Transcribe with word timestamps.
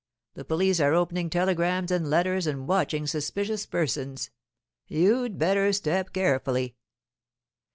The 0.33 0.43
police 0.43 0.79
are 0.79 0.95
opening 0.95 1.29
telegrams 1.29 1.91
and 1.91 2.09
letters 2.09 2.47
and 2.47 2.67
watching 2.67 3.05
suspicious 3.05 3.67
persons. 3.67 4.31
You'd 4.87 5.37
better 5.37 5.71
step 5.71 6.11
carefully. 6.11 6.75